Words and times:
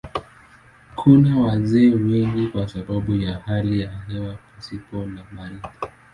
Kuna 0.95 1.39
wazee 1.39 1.87
wengi 1.93 2.47
kwa 2.47 2.67
sababu 2.67 3.15
ya 3.15 3.39
hali 3.39 3.79
ya 3.81 3.89
hewa 4.07 4.35
pasipo 4.55 5.05
na 5.05 5.23
baridi. 5.37 5.67